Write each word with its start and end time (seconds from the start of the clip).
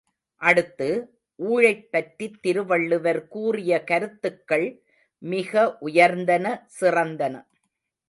அடுத்து, 0.41 0.87
ஊழைப் 1.39 1.91
பற்றித் 1.91 2.41
திருவள்ளுவர் 2.41 3.27
கூறிய 3.27 3.83
கருத்துக்கள் 3.83 4.67
மிக 5.21 5.77
உயர்ந்தன 5.81 6.45
சிறந்தன. 6.67 7.35